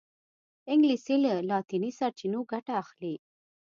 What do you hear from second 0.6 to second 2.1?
انګلیسي له لاطیني